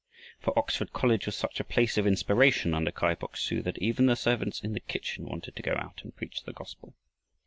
For 0.39 0.57
Oxford 0.57 0.93
College 0.93 1.27
was 1.27 1.35
such 1.35 1.59
a 1.59 1.63
place 1.63 1.95
of 1.95 2.07
inspiration 2.07 2.73
under 2.73 2.89
Kai 2.91 3.13
Bok 3.13 3.37
su, 3.37 3.61
that 3.61 3.77
even 3.77 4.07
the 4.07 4.15
servants 4.15 4.59
in 4.59 4.73
the 4.73 4.79
kitchen 4.79 5.25
wanted 5.25 5.55
to 5.55 5.61
go 5.61 5.73
out 5.77 5.99
and 6.03 6.15
preach 6.15 6.41
the 6.43 6.53
gospel. 6.53 6.95